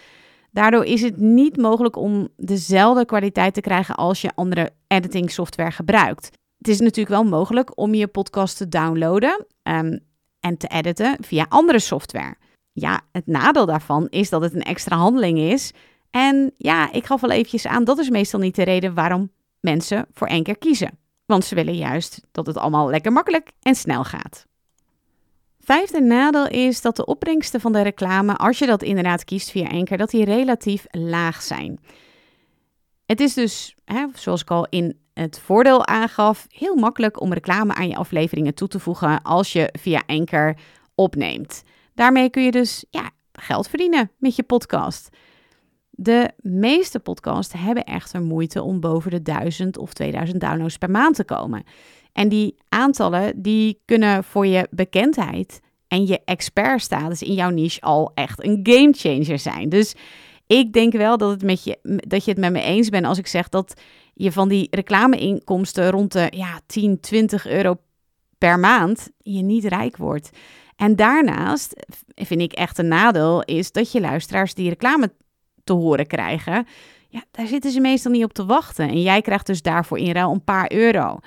Daardoor 0.53 0.86
is 0.86 1.01
het 1.01 1.17
niet 1.17 1.57
mogelijk 1.57 1.95
om 1.95 2.27
dezelfde 2.38 3.05
kwaliteit 3.05 3.53
te 3.53 3.62
krijgen 3.62 3.95
als 3.95 4.22
je 4.22 4.36
andere 4.36 4.72
editing 4.88 5.31
software 5.31 5.72
gebruikt. 5.72 6.29
Het 6.57 6.67
is 6.67 6.79
natuurlijk 6.79 7.10
wel 7.10 7.24
mogelijk 7.24 7.77
om 7.77 7.93
je 7.93 8.07
podcast 8.07 8.57
te 8.57 8.67
downloaden 8.67 9.45
um, 9.63 10.00
en 10.39 10.57
te 10.57 10.67
editen 10.67 11.17
via 11.19 11.45
andere 11.50 11.79
software. 11.79 12.36
Ja, 12.72 13.01
het 13.12 13.27
nadeel 13.27 13.65
daarvan 13.65 14.07
is 14.10 14.29
dat 14.29 14.41
het 14.41 14.53
een 14.53 14.62
extra 14.62 14.95
handeling 14.95 15.38
is. 15.39 15.72
En 16.10 16.53
ja, 16.57 16.91
ik 16.91 17.05
gaf 17.05 17.24
al 17.24 17.31
eventjes 17.31 17.67
aan, 17.67 17.83
dat 17.83 18.00
is 18.00 18.10
meestal 18.10 18.39
niet 18.39 18.55
de 18.55 18.63
reden 18.63 18.93
waarom 18.93 19.31
mensen 19.60 20.05
voor 20.12 20.27
één 20.27 20.43
keer 20.43 20.57
kiezen. 20.57 21.00
Want 21.25 21.45
ze 21.45 21.55
willen 21.55 21.75
juist 21.75 22.22
dat 22.31 22.45
het 22.45 22.57
allemaal 22.57 22.89
lekker 22.89 23.12
makkelijk 23.12 23.51
en 23.62 23.75
snel 23.75 24.03
gaat. 24.03 24.45
Vijfde 25.65 26.01
nadeel 26.01 26.48
is 26.48 26.82
dat 26.82 26.96
de 26.96 27.05
opbrengsten 27.05 27.62
van 27.62 27.72
de 27.72 27.82
reclame, 27.82 28.36
als 28.36 28.60
je 28.60 28.65
dat 28.65 28.84
inderdaad 28.84 29.24
kiest 29.24 29.51
via 29.51 29.67
Anker, 29.67 29.98
dat 29.98 30.10
die 30.10 30.25
relatief 30.25 30.86
laag 30.89 31.41
zijn. 31.41 31.79
Het 33.05 33.20
is 33.20 33.34
dus, 33.34 33.75
hè, 33.86 34.05
zoals 34.13 34.41
ik 34.41 34.51
al 34.51 34.67
in 34.70 34.98
het 35.13 35.39
voordeel 35.39 35.88
aangaf, 35.88 36.48
heel 36.50 36.75
makkelijk 36.75 37.22
om 37.22 37.34
reclame 37.34 37.74
aan 37.74 37.88
je 37.88 37.96
afleveringen 37.96 38.53
toe 38.53 38.67
te 38.67 38.79
voegen 38.79 39.22
als 39.22 39.53
je 39.53 39.74
via 39.79 40.03
Anker 40.05 40.58
opneemt. 40.96 41.63
Daarmee 41.93 42.29
kun 42.29 42.43
je 42.43 42.51
dus 42.51 42.86
ja, 42.89 43.10
geld 43.32 43.67
verdienen 43.67 44.12
met 44.17 44.36
je 44.36 44.43
podcast. 44.43 45.10
De 45.89 46.32
meeste 46.38 47.00
podcasts 47.00 47.53
hebben 47.58 47.84
echter 47.84 48.22
moeite 48.22 48.62
om 48.62 48.79
boven 48.79 49.12
de 49.12 49.22
1000 49.22 49.77
of 49.77 49.93
2000 49.93 50.41
downloads 50.41 50.77
per 50.77 50.89
maand 50.91 51.15
te 51.15 51.24
komen. 51.24 51.63
En 52.13 52.29
die 52.29 52.55
aantallen 52.70 53.41
die 53.41 53.82
kunnen 53.86 54.24
voor 54.24 54.48
je 54.48 54.67
bekendheid 54.72 55.60
en 55.88 56.05
je 56.05 56.22
expertstatus 56.25 57.22
in 57.22 57.34
jouw 57.34 57.50
niche 57.50 57.82
al 57.82 58.12
echt 58.13 58.43
een 58.43 58.60
gamechanger 58.63 59.39
zijn. 59.39 59.70
Dus 59.70 59.96
ik 60.48 60.74
denk 60.74 60.93
wel 60.93 61.17
dat, 61.17 61.29
het 61.29 61.43
met 61.43 61.63
je, 61.63 61.77
dat 62.08 62.25
je 62.25 62.32
het 62.32 62.39
met 62.39 62.51
me 62.51 62.62
eens 62.62 62.89
bent 62.89 63.05
als 63.05 63.17
ik 63.17 63.27
zeg 63.27 63.50
dat 63.50 63.82
je 64.13 64.32
van 64.32 64.50
die 64.50 64.67
reclameinkomsten 64.72 65.89
rond 65.89 66.12
de 66.12 66.27
ja, 66.29 66.60
10, 66.65 67.00
20 67.00 67.48
euro 67.48 67.75
per 68.38 68.60
maand 68.60 69.10
je 69.17 69.41
niet 69.41 69.65
rijk 69.65 69.98
wordt. 69.98 70.29
En 70.75 70.96
daarnaast 70.96 71.86
vind 72.15 72.41
ik 72.41 72.53
echt 72.53 72.77
een 72.77 72.88
nadeel 72.88 73.43
is 73.43 73.72
dat 73.72 73.91
je 73.91 74.01
luisteraars 74.01 74.53
die 74.53 74.70
reclame 74.70 75.13
te 75.63 75.74
horen 75.74 76.08
krijgen, 76.08 76.67
ja, 77.10 77.24
daar 77.32 77.48
zitten 77.48 77.72
ze 77.72 77.79
meestal 77.79 78.12
niet 78.12 78.24
op 78.24 78.34
te 78.34 78.46
wachten. 78.46 78.89
En 78.89 79.01
jij 79.01 79.22
krijgt 79.22 79.46
dus 79.46 79.62
daarvoor 79.62 79.98
in 79.98 80.12
ruil 80.12 80.32
een 80.32 80.43
paar 80.43 80.72
euro. 80.72 81.20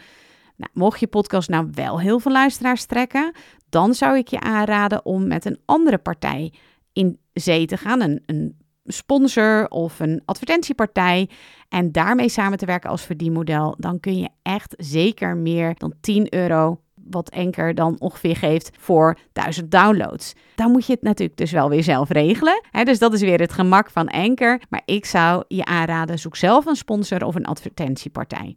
Nou, 0.56 0.70
mocht 0.74 1.00
je 1.00 1.06
podcast 1.06 1.48
nou 1.48 1.68
wel 1.72 2.00
heel 2.00 2.18
veel 2.18 2.32
luisteraars 2.32 2.84
trekken, 2.84 3.32
dan 3.68 3.94
zou 3.94 4.16
ik 4.16 4.28
je 4.28 4.40
aanraden 4.40 5.04
om 5.04 5.26
met 5.26 5.44
een 5.44 5.58
andere 5.64 5.98
partij 5.98 6.52
in 6.92 7.18
zee 7.32 7.66
te 7.66 7.76
gaan. 7.76 8.00
Een, 8.00 8.22
een 8.26 8.56
sponsor 8.86 9.68
of 9.68 10.00
een 10.00 10.22
advertentiepartij. 10.24 11.28
En 11.68 11.92
daarmee 11.92 12.28
samen 12.28 12.58
te 12.58 12.66
werken 12.66 12.90
als 12.90 13.02
verdienmodel. 13.02 13.74
Dan 13.78 14.00
kun 14.00 14.18
je 14.18 14.28
echt 14.42 14.74
zeker 14.76 15.36
meer 15.36 15.74
dan 15.74 15.94
10 16.00 16.34
euro 16.34 16.80
wat 16.94 17.28
Enker 17.28 17.74
dan 17.74 17.96
ongeveer 17.98 18.36
geeft 18.36 18.70
voor 18.78 19.18
1000 19.32 19.70
downloads. 19.70 20.32
Dan 20.54 20.70
moet 20.70 20.86
je 20.86 20.92
het 20.92 21.02
natuurlijk 21.02 21.38
dus 21.38 21.50
wel 21.50 21.68
weer 21.68 21.82
zelf 21.82 22.10
regelen. 22.10 22.62
Dus 22.84 22.98
dat 22.98 23.12
is 23.12 23.20
weer 23.20 23.40
het 23.40 23.52
gemak 23.52 23.90
van 23.90 24.08
Enker. 24.08 24.62
Maar 24.68 24.82
ik 24.84 25.04
zou 25.04 25.44
je 25.48 25.64
aanraden, 25.64 26.18
zoek 26.18 26.36
zelf 26.36 26.66
een 26.66 26.76
sponsor 26.76 27.24
of 27.24 27.34
een 27.34 27.46
advertentiepartij. 27.46 28.56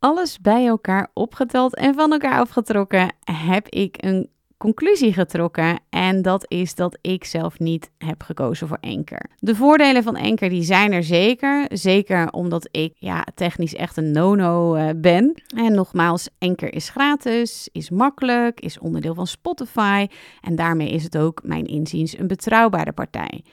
Alles 0.00 0.40
bij 0.40 0.66
elkaar 0.66 1.10
opgeteld 1.14 1.76
en 1.76 1.94
van 1.94 2.12
elkaar 2.12 2.38
afgetrokken 2.38 3.12
heb 3.24 3.68
ik 3.68 3.96
een 4.04 4.28
conclusie 4.56 5.12
getrokken 5.12 5.80
en 5.90 6.22
dat 6.22 6.44
is 6.48 6.74
dat 6.74 6.98
ik 7.00 7.24
zelf 7.24 7.58
niet 7.58 7.90
heb 7.98 8.22
gekozen 8.22 8.68
voor 8.68 8.78
Anker. 8.80 9.30
De 9.38 9.54
voordelen 9.54 10.02
van 10.02 10.16
Anker 10.16 10.48
die 10.48 10.62
zijn 10.62 10.92
er 10.92 11.02
zeker, 11.02 11.66
zeker 11.68 12.30
omdat 12.30 12.68
ik 12.70 12.92
ja, 12.98 13.26
technisch 13.34 13.74
echt 13.74 13.96
een 13.96 14.10
no-no 14.10 14.76
uh, 14.76 14.88
ben. 14.96 15.42
En 15.56 15.74
nogmaals, 15.74 16.28
Anker 16.38 16.74
is 16.74 16.88
gratis, 16.88 17.68
is 17.72 17.90
makkelijk, 17.90 18.60
is 18.60 18.78
onderdeel 18.78 19.14
van 19.14 19.26
Spotify 19.26 20.06
en 20.40 20.56
daarmee 20.56 20.90
is 20.90 21.02
het 21.02 21.18
ook 21.18 21.40
mijn 21.44 21.66
inziens 21.66 22.18
een 22.18 22.26
betrouwbare 22.26 22.92
partij. 22.92 23.44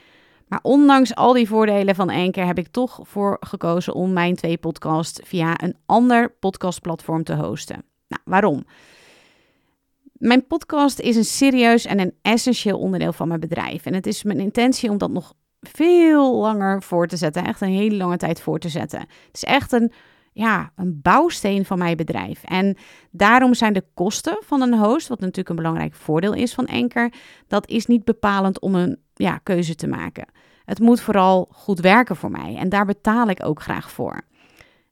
Maar 0.48 0.60
ondanks 0.62 1.16
al 1.16 1.34
die 1.34 1.48
voordelen 1.48 1.96
van 1.96 2.10
Anker 2.10 2.46
heb 2.46 2.58
ik 2.58 2.68
toch 2.68 3.00
voor 3.04 3.38
gekozen 3.40 3.94
om 3.94 4.14
mijn 4.14 4.36
twee 4.36 4.58
podcasts 4.58 5.20
via 5.24 5.64
een 5.64 5.76
ander 5.86 6.30
podcastplatform 6.40 7.24
te 7.24 7.36
hosten. 7.36 7.84
Nou, 8.08 8.22
waarom? 8.26 8.66
Mijn 10.12 10.48
podcast 10.48 11.00
is 11.00 11.16
een 11.16 11.26
serieus 11.26 11.86
en 11.86 12.00
een 12.00 12.14
essentieel 12.22 12.80
onderdeel 12.80 13.14
van 13.14 13.28
mijn 13.28 13.40
bedrijf. 13.40 13.86
En 13.86 13.94
het 13.94 14.08
is 14.08 14.24
mijn 14.24 14.40
intentie 14.40 14.90
om 14.90 14.98
dat 14.98 15.10
nog 15.10 15.34
veel 15.62 16.36
langer 16.36 16.84
voor 16.84 17.08
te 17.08 17.18
zetten. 17.18 17.46
Echt 17.46 17.62
een 17.62 17.68
hele 17.68 17.96
lange 17.96 18.18
tijd 18.18 18.42
voor 18.42 18.60
te 18.60 18.70
zetten. 18.70 19.00
Het 19.00 19.10
is 19.34 19.44
echt 19.44 19.72
een, 19.72 19.92
ja, 20.38 20.72
een 20.76 21.00
bouwsteen 21.02 21.66
van 21.66 21.78
mijn 21.78 21.98
bedrijf. 21.98 22.44
En 22.44 22.78
daarom 23.12 23.54
zijn 23.54 23.74
de 23.74 23.84
kosten 23.94 24.38
van 24.46 24.62
een 24.62 24.78
host, 24.78 25.08
wat 25.08 25.20
natuurlijk 25.20 25.50
een 25.50 25.56
belangrijk 25.56 25.94
voordeel 25.96 26.34
is 26.34 26.54
van 26.54 26.68
Anker, 26.68 27.14
dat 27.48 27.68
is 27.68 27.86
niet 27.86 28.04
bepalend 28.04 28.60
om 28.60 28.76
een 28.76 28.98
ja, 29.14 29.38
keuze 29.38 29.76
te 29.76 29.88
maken. 29.88 30.26
Het 30.66 30.80
moet 30.80 31.02
vooral 31.02 31.48
goed 31.52 31.80
werken 31.80 32.16
voor 32.16 32.32
mij. 32.32 32.56
En 32.56 32.70
daar 32.70 32.86
betaal 32.86 33.28
ik 33.28 33.46
ook 33.46 33.62
graag 33.62 33.92
voor. 33.92 34.22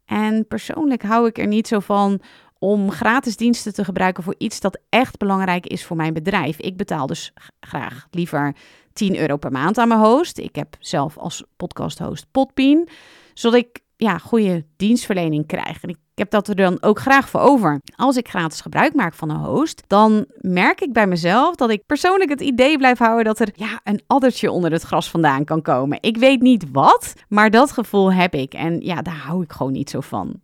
En 0.05 0.47
persoonlijk 0.47 1.03
hou 1.03 1.27
ik 1.27 1.37
er 1.37 1.47
niet 1.47 1.67
zo 1.67 1.79
van 1.79 2.21
om 2.59 2.91
gratis 2.91 3.37
diensten 3.37 3.73
te 3.73 3.83
gebruiken 3.83 4.23
voor 4.23 4.35
iets 4.37 4.59
dat 4.59 4.79
echt 4.89 5.17
belangrijk 5.17 5.67
is 5.67 5.85
voor 5.85 5.95
mijn 5.95 6.13
bedrijf. 6.13 6.59
Ik 6.59 6.77
betaal 6.77 7.07
dus 7.07 7.33
graag 7.59 8.07
liever 8.11 8.55
10 8.93 9.17
euro 9.17 9.37
per 9.37 9.51
maand 9.51 9.77
aan 9.77 9.87
mijn 9.87 9.99
host. 9.99 10.37
Ik 10.37 10.55
heb 10.55 10.75
zelf 10.79 11.17
als 11.17 11.43
podcast 11.57 11.99
host 11.99 12.25
Podbean, 12.31 12.87
zodat 13.33 13.59
ik 13.59 13.83
ja, 13.97 14.17
goede 14.17 14.65
dienstverlening 14.75 15.47
krijg. 15.47 15.81
En 15.81 15.89
ik 15.89 15.97
heb 16.15 16.29
dat 16.29 16.47
er 16.47 16.55
dan 16.55 16.81
ook 16.81 16.99
graag 16.99 17.29
voor 17.29 17.41
over. 17.41 17.81
Als 17.95 18.17
ik 18.17 18.27
gratis 18.27 18.61
gebruik 18.61 18.93
maak 18.93 19.13
van 19.13 19.29
een 19.29 19.43
host, 19.43 19.83
dan 19.87 20.25
merk 20.37 20.81
ik 20.81 20.93
bij 20.93 21.07
mezelf 21.07 21.55
dat 21.55 21.69
ik 21.69 21.85
persoonlijk 21.85 22.29
het 22.29 22.41
idee 22.41 22.77
blijf 22.77 22.97
houden 22.97 23.25
dat 23.25 23.39
er 23.39 23.49
ja, 23.53 23.79
een 23.83 24.01
addertje 24.07 24.51
onder 24.51 24.71
het 24.71 24.81
gras 24.81 25.09
vandaan 25.09 25.43
kan 25.43 25.61
komen. 25.61 25.97
Ik 26.01 26.17
weet 26.17 26.41
niet 26.41 26.65
wat, 26.71 27.13
maar 27.29 27.49
dat 27.49 27.71
gevoel 27.71 28.13
heb 28.13 28.33
ik. 28.33 28.53
En 28.53 28.79
ja, 28.81 29.01
daar 29.01 29.17
hou 29.17 29.43
ik 29.43 29.51
gewoon 29.51 29.71
niet 29.71 29.89
zo 29.89 30.01
van. 30.01 30.41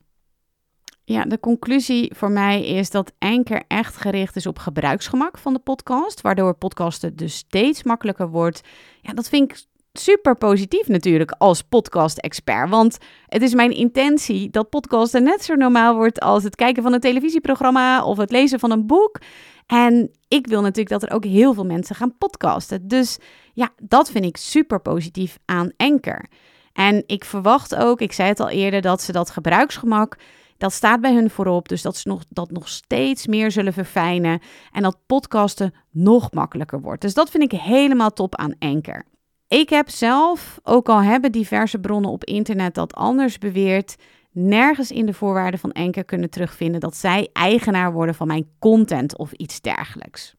Ja, 1.03 1.25
de 1.25 1.39
conclusie 1.39 2.11
voor 2.15 2.31
mij 2.31 2.65
is 2.65 2.89
dat 2.89 3.13
Anker 3.19 3.63
echt 3.67 3.97
gericht 3.97 4.35
is 4.35 4.45
op 4.45 4.59
gebruiksgemak 4.59 5.37
van 5.37 5.53
de 5.53 5.59
podcast, 5.59 6.21
waardoor 6.21 6.53
podcasten 6.53 7.15
dus 7.15 7.35
steeds 7.35 7.83
makkelijker 7.83 8.29
wordt. 8.29 8.61
Ja, 9.01 9.13
dat 9.13 9.29
vind 9.29 9.51
ik 9.51 9.65
super 9.93 10.37
positief 10.37 10.87
natuurlijk 10.87 11.31
als 11.37 11.61
podcast-expert, 11.61 12.69
want 12.69 12.97
het 13.25 13.41
is 13.41 13.53
mijn 13.53 13.71
intentie 13.71 14.49
dat 14.49 14.69
podcasten 14.69 15.23
net 15.23 15.43
zo 15.43 15.55
normaal 15.55 15.95
wordt 15.95 16.19
als 16.19 16.43
het 16.43 16.55
kijken 16.55 16.83
van 16.83 16.93
een 16.93 16.99
televisieprogramma 16.99 18.03
of 18.03 18.17
het 18.17 18.31
lezen 18.31 18.59
van 18.59 18.71
een 18.71 18.87
boek. 18.87 19.19
En 19.65 20.11
ik 20.27 20.47
wil 20.47 20.61
natuurlijk 20.61 20.89
dat 20.89 21.03
er 21.03 21.15
ook 21.15 21.25
heel 21.25 21.53
veel 21.53 21.65
mensen 21.65 21.95
gaan 21.95 22.17
podcasten. 22.17 22.87
Dus 22.87 23.17
ja, 23.53 23.69
dat 23.81 24.11
vind 24.11 24.25
ik 24.25 24.37
super 24.37 24.81
positief 24.81 25.37
aan 25.45 25.71
Anker. 25.77 26.25
En 26.73 27.03
ik 27.05 27.25
verwacht 27.25 27.75
ook, 27.75 28.01
ik 28.01 28.11
zei 28.11 28.29
het 28.29 28.39
al 28.39 28.49
eerder, 28.49 28.81
dat 28.81 29.01
ze 29.01 29.11
dat 29.11 29.29
gebruiksgemak 29.29 30.17
dat 30.61 30.73
staat 30.73 31.01
bij 31.01 31.13
hun 31.13 31.29
voorop, 31.29 31.67
dus 31.67 31.81
dat 31.81 31.97
ze 31.97 32.07
nog, 32.07 32.23
dat 32.29 32.51
nog 32.51 32.67
steeds 32.67 33.27
meer 33.27 33.51
zullen 33.51 33.73
verfijnen 33.73 34.39
en 34.71 34.81
dat 34.81 34.97
podcasten 35.05 35.73
nog 35.91 36.31
makkelijker 36.31 36.81
wordt. 36.81 37.01
Dus 37.01 37.13
dat 37.13 37.29
vind 37.29 37.53
ik 37.53 37.59
helemaal 37.59 38.13
top 38.13 38.35
aan 38.35 38.55
Anker. 38.59 39.05
Ik 39.51 39.69
heb 39.69 39.89
zelf, 39.89 40.59
ook 40.63 40.89
al 40.89 41.01
hebben 41.01 41.31
diverse 41.31 41.79
bronnen 41.79 42.11
op 42.11 42.23
internet 42.23 42.73
dat 42.73 42.93
anders 42.93 43.37
beweerd, 43.37 43.95
nergens 44.31 44.91
in 44.91 45.05
de 45.05 45.13
voorwaarden 45.13 45.59
van 45.59 45.71
Anker 45.71 46.05
kunnen 46.05 46.29
terugvinden 46.29 46.79
dat 46.79 46.95
zij 46.95 47.29
eigenaar 47.33 47.93
worden 47.93 48.15
van 48.15 48.27
mijn 48.27 48.49
content 48.59 49.17
of 49.17 49.31
iets 49.31 49.61
dergelijks. 49.61 50.35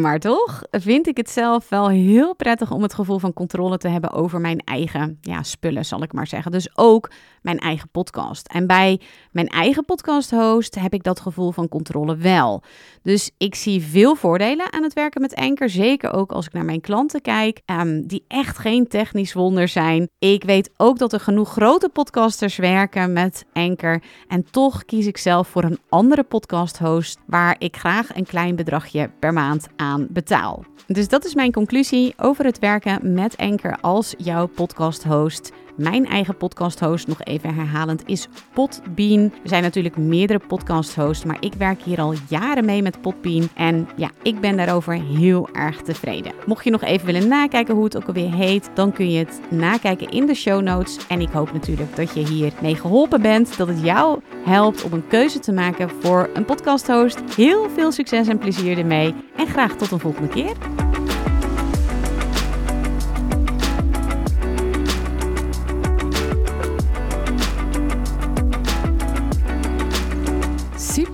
Maar 0.00 0.18
toch 0.18 0.62
vind 0.70 1.06
ik 1.06 1.16
het 1.16 1.30
zelf 1.30 1.68
wel 1.68 1.88
heel 1.88 2.34
prettig 2.34 2.70
om 2.70 2.82
het 2.82 2.94
gevoel 2.94 3.18
van 3.18 3.32
controle 3.32 3.78
te 3.78 3.88
hebben 3.88 4.12
over 4.12 4.40
mijn 4.40 4.58
eigen 4.58 5.18
ja, 5.20 5.42
spullen, 5.42 5.84
zal 5.84 6.02
ik 6.02 6.12
maar 6.12 6.26
zeggen. 6.26 6.52
Dus 6.52 6.76
ook 6.76 7.10
mijn 7.42 7.58
eigen 7.58 7.88
podcast. 7.88 8.46
En 8.46 8.66
bij 8.66 9.00
mijn 9.30 9.48
eigen 9.48 9.84
podcast 9.84 10.30
host 10.30 10.74
heb 10.74 10.92
ik 10.92 11.02
dat 11.02 11.20
gevoel 11.20 11.50
van 11.50 11.68
controle 11.68 12.16
wel. 12.16 12.62
Dus 13.02 13.30
ik 13.38 13.54
zie 13.54 13.82
veel 13.82 14.14
voordelen 14.14 14.72
aan 14.72 14.82
het 14.82 14.92
werken 14.92 15.20
met 15.20 15.34
Anker. 15.34 15.70
Zeker 15.70 16.12
ook 16.12 16.32
als 16.32 16.46
ik 16.46 16.52
naar 16.52 16.64
mijn 16.64 16.80
klanten 16.80 17.20
kijk, 17.20 17.60
um, 17.66 18.06
die 18.06 18.24
echt 18.28 18.58
geen 18.58 18.88
technisch 18.88 19.32
wonder 19.32 19.68
zijn. 19.68 20.08
Ik 20.18 20.44
weet 20.44 20.70
ook 20.76 20.98
dat 20.98 21.12
er 21.12 21.20
genoeg 21.20 21.52
grote 21.52 21.88
podcasters 21.88 22.56
werken 22.56 23.12
met 23.12 23.44
Anker. 23.52 24.02
En 24.28 24.50
toch 24.50 24.84
kies 24.84 25.06
ik 25.06 25.16
zelf 25.16 25.48
voor 25.48 25.64
een 25.64 25.78
andere 25.88 26.22
podcast 26.22 26.78
host 26.78 27.18
waar 27.26 27.56
ik 27.58 27.76
graag 27.76 28.16
een 28.16 28.26
klein 28.26 28.56
bedragje 28.56 29.10
per 29.18 29.32
maand 29.32 29.66
aan 29.76 29.81
betaal. 30.10 30.64
Dus 30.86 31.08
dat 31.08 31.24
is 31.24 31.34
mijn 31.34 31.52
conclusie 31.52 32.14
over 32.16 32.44
het 32.44 32.58
werken 32.58 33.12
met 33.12 33.36
Anker 33.36 33.78
als 33.80 34.14
jouw 34.18 34.46
podcast 34.46 35.04
host. 35.04 35.52
Mijn 35.76 36.06
eigen 36.06 36.36
podcast 36.36 36.80
host, 36.80 37.06
nog 37.06 37.22
even 37.22 37.54
herhalend, 37.54 38.02
is 38.06 38.28
Podbean. 38.54 39.22
Er 39.22 39.48
zijn 39.48 39.62
natuurlijk 39.62 39.96
meerdere 39.96 40.38
podcast 40.38 40.94
hosts, 40.94 41.24
maar 41.24 41.36
ik 41.40 41.54
werk 41.54 41.82
hier 41.82 42.00
al 42.00 42.14
jaren 42.28 42.64
mee 42.64 42.82
met 42.82 43.00
Podbean. 43.00 43.48
En 43.54 43.88
ja, 43.96 44.10
ik 44.22 44.40
ben 44.40 44.56
daarover 44.56 44.94
heel 44.94 45.48
erg 45.52 45.80
tevreden. 45.80 46.32
Mocht 46.46 46.64
je 46.64 46.70
nog 46.70 46.82
even 46.82 47.06
willen 47.06 47.28
nakijken 47.28 47.74
hoe 47.74 47.84
het 47.84 47.96
ook 47.96 48.06
alweer 48.06 48.32
heet, 48.32 48.70
dan 48.74 48.92
kun 48.92 49.10
je 49.10 49.18
het 49.18 49.40
nakijken 49.50 50.08
in 50.08 50.26
de 50.26 50.34
show 50.34 50.62
notes. 50.62 51.06
En 51.08 51.20
ik 51.20 51.30
hoop 51.30 51.52
natuurlijk 51.52 51.96
dat 51.96 52.14
je 52.14 52.26
hiermee 52.26 52.74
geholpen 52.74 53.22
bent, 53.22 53.56
dat 53.56 53.68
het 53.68 53.82
jou 53.82 54.20
helpt 54.44 54.82
om 54.82 54.92
een 54.92 55.06
keuze 55.06 55.38
te 55.38 55.52
maken 55.52 55.90
voor 56.00 56.30
een 56.34 56.44
podcast 56.44 56.86
host. 56.86 57.20
Heel 57.36 57.70
veel 57.70 57.92
succes 57.92 58.28
en 58.28 58.38
plezier 58.38 58.78
ermee. 58.78 59.14
En 59.36 59.46
graag 59.46 59.76
tot 59.76 59.90
een 59.90 60.00
volgende 60.00 60.28
keer. 60.28 60.81